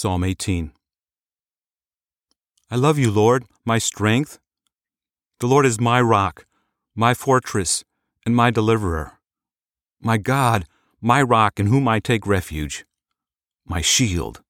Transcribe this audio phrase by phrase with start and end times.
[0.00, 0.72] Psalm 18.
[2.70, 4.38] I love you, Lord, my strength.
[5.40, 6.46] The Lord is my rock,
[6.94, 7.84] my fortress,
[8.24, 9.18] and my deliverer.
[10.00, 10.64] My God,
[11.02, 12.86] my rock in whom I take refuge,
[13.66, 14.40] my shield,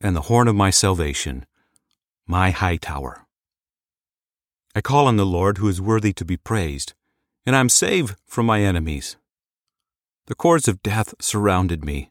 [0.00, 1.44] and the horn of my salvation,
[2.26, 3.26] my high tower.
[4.74, 6.94] I call on the Lord who is worthy to be praised,
[7.44, 9.18] and I am saved from my enemies.
[10.28, 12.10] The cords of death surrounded me.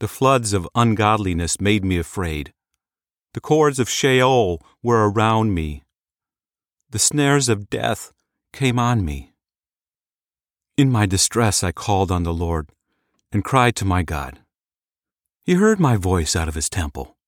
[0.00, 2.54] The floods of ungodliness made me afraid.
[3.34, 5.82] The cords of Sheol were around me.
[6.88, 8.10] The snares of death
[8.50, 9.34] came on me.
[10.78, 12.70] In my distress I called on the Lord
[13.30, 14.38] and cried to my God.
[15.44, 17.18] He heard my voice out of his temple.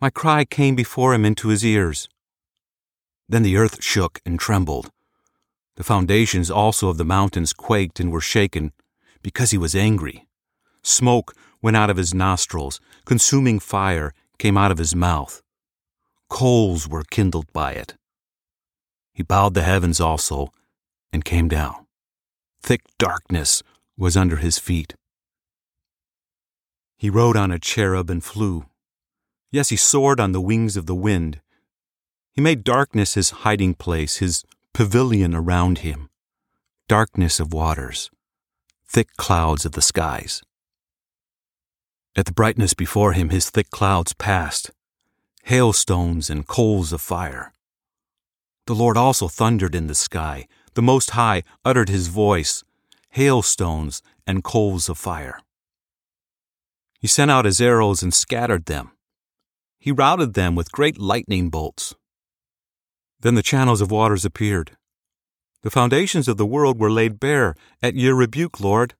[0.00, 2.08] My cry came before him into his ears.
[3.28, 4.90] Then the earth shook and trembled.
[5.76, 8.72] The foundations also of the mountains quaked and were shaken,
[9.22, 10.26] because he was angry.
[10.82, 15.42] Smoke went out of his nostrils, consuming fire came out of his mouth.
[16.28, 17.94] Coals were kindled by it.
[19.12, 20.52] He bowed the heavens also
[21.12, 21.86] and came down.
[22.62, 23.62] Thick darkness
[23.98, 24.94] was under his feet.
[26.96, 28.66] He rode on a cherub and flew.
[29.50, 31.40] Yes, he soared on the wings of the wind.
[32.32, 36.08] He made darkness his hiding place, his pavilion around him,
[36.88, 38.10] darkness of waters,
[38.86, 40.42] thick clouds of the skies.
[42.16, 44.72] At the brightness before him, his thick clouds passed,
[45.44, 47.52] hailstones and coals of fire.
[48.66, 50.46] The Lord also thundered in the sky.
[50.74, 52.64] The Most High uttered his voice,
[53.10, 55.40] hailstones and coals of fire.
[57.00, 58.90] He sent out his arrows and scattered them.
[59.78, 61.94] He routed them with great lightning bolts.
[63.20, 64.76] Then the channels of waters appeared.
[65.62, 68.94] The foundations of the world were laid bare at your rebuke, Lord,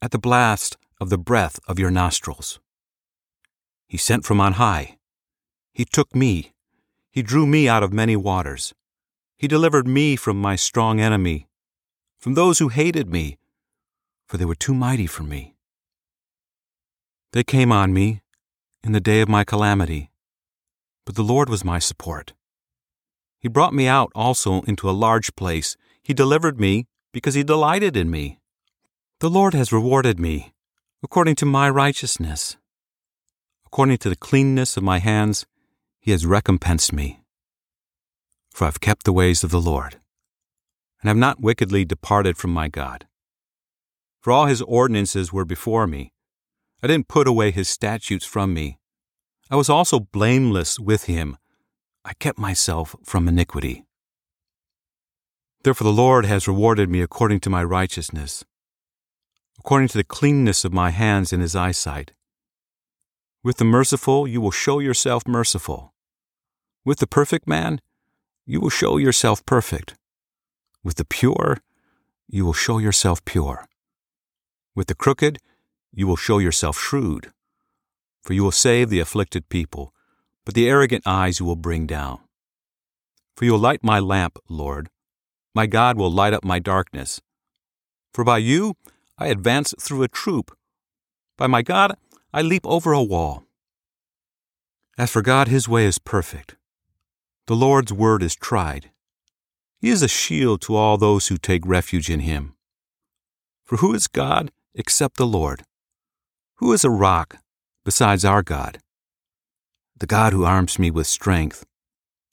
[0.00, 2.60] at the blast of the breath of your nostrils.
[3.86, 4.98] He sent from on high.
[5.72, 6.52] He took me.
[7.10, 8.74] He drew me out of many waters.
[9.36, 11.46] He delivered me from my strong enemy,
[12.18, 13.38] from those who hated me,
[14.26, 15.54] for they were too mighty for me.
[17.32, 18.20] They came on me
[18.82, 20.10] in the day of my calamity,
[21.06, 22.34] but the Lord was my support.
[23.38, 25.76] He brought me out also into a large place.
[26.02, 28.40] He delivered me because he delighted in me.
[29.20, 30.52] The Lord has rewarded me
[31.00, 32.56] according to my righteousness.
[33.66, 35.46] According to the cleanness of my hands,
[36.00, 37.20] he has recompensed me.
[38.50, 40.00] For I've kept the ways of the Lord,
[41.00, 43.06] and have not wickedly departed from my God.
[44.20, 46.12] For all his ordinances were before me.
[46.82, 48.78] I didn't put away his statutes from me.
[49.50, 51.36] I was also blameless with him.
[52.04, 53.84] I kept myself from iniquity.
[55.62, 58.44] Therefore the Lord has rewarded me according to my righteousness
[59.58, 62.12] according to the cleanness of my hands in his eyesight.
[63.42, 65.94] With the merciful, you will show yourself merciful.
[66.84, 67.80] With the perfect man,
[68.46, 69.94] you will show yourself perfect.
[70.82, 71.58] With the pure,
[72.28, 73.66] you will show yourself pure.
[74.74, 75.38] With the crooked,
[75.92, 77.32] you will show yourself shrewd.
[78.22, 79.94] For you will save the afflicted people,
[80.44, 82.20] but the arrogant eyes you will bring down.
[83.36, 84.88] For you will light my lamp, Lord.
[85.54, 87.20] My God will light up my darkness.
[88.12, 88.74] For by you
[89.18, 90.56] I advance through a troop.
[91.36, 91.96] By my God,
[92.32, 93.44] I leap over a wall.
[94.96, 96.56] As for God, his way is perfect.
[97.46, 98.90] The Lord's word is tried.
[99.80, 102.54] He is a shield to all those who take refuge in him.
[103.64, 105.64] For who is God except the Lord?
[106.56, 107.38] Who is a rock
[107.84, 108.78] besides our God?
[109.96, 111.64] The God who arms me with strength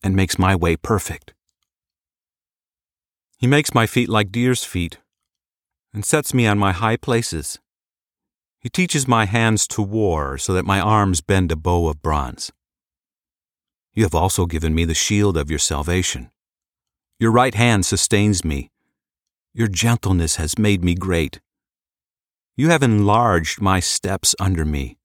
[0.04, 1.34] and makes my way perfect.
[3.38, 5.00] He makes my feet like deer's feet
[5.96, 7.58] and sets me on my high places.
[8.60, 12.52] He teaches my hands to war so that my arms bend a bow of bronze.
[13.94, 16.32] You have also given me the shield of your salvation.
[17.18, 18.72] Your right hand sustains me.
[19.54, 21.40] Your gentleness has made me great.
[22.58, 24.98] You have enlarged my steps under me.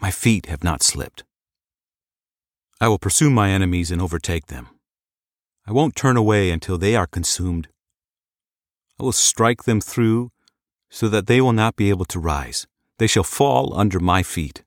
[0.00, 1.22] My feet have not slipped.
[2.80, 4.68] I will pursue my enemies and overtake them.
[5.66, 7.68] I won't turn away until they are consumed.
[8.98, 10.30] I will strike them through
[10.90, 12.66] so that they will not be able to rise.
[12.98, 14.62] They shall fall under my feet.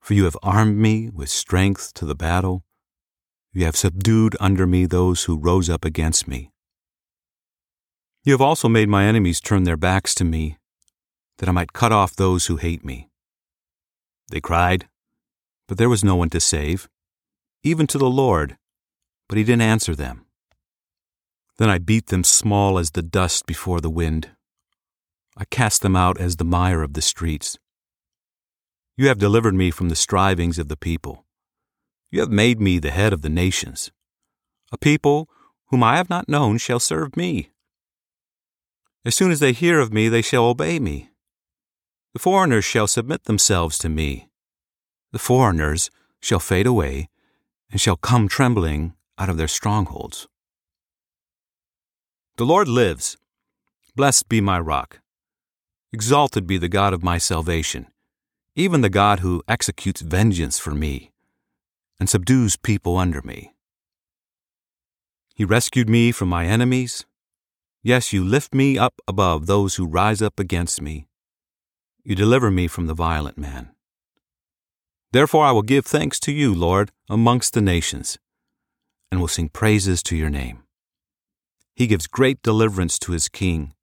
[0.00, 2.64] For you have armed me with strength to the battle.
[3.52, 6.50] You have subdued under me those who rose up against me.
[8.24, 10.58] You have also made my enemies turn their backs to me,
[11.38, 13.08] that I might cut off those who hate me.
[14.30, 14.88] They cried,
[15.68, 16.88] but there was no one to save,
[17.62, 18.58] even to the Lord,
[19.28, 20.25] but he didn't answer them.
[21.58, 24.30] Then I beat them small as the dust before the wind.
[25.36, 27.58] I cast them out as the mire of the streets.
[28.96, 31.24] You have delivered me from the strivings of the people.
[32.10, 33.90] You have made me the head of the nations.
[34.72, 35.28] A people
[35.66, 37.50] whom I have not known shall serve me.
[39.04, 41.10] As soon as they hear of me, they shall obey me.
[42.12, 44.28] The foreigners shall submit themselves to me.
[45.12, 47.08] The foreigners shall fade away
[47.70, 50.26] and shall come trembling out of their strongholds.
[52.38, 53.16] The Lord lives.
[53.94, 55.00] Blessed be my rock.
[55.90, 57.86] Exalted be the God of my salvation,
[58.54, 61.12] even the God who executes vengeance for me
[61.98, 63.54] and subdues people under me.
[65.34, 67.06] He rescued me from my enemies.
[67.82, 71.06] Yes, you lift me up above those who rise up against me.
[72.04, 73.70] You deliver me from the violent man.
[75.12, 78.18] Therefore I will give thanks to you, Lord, amongst the nations,
[79.10, 80.65] and will sing praises to your name.
[81.76, 83.74] He gives great deliverance to his king,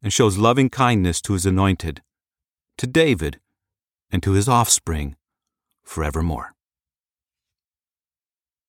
[0.00, 2.00] and shows loving kindness to his anointed,
[2.78, 3.40] to David,
[4.12, 5.16] and to his offspring
[5.82, 6.54] forevermore.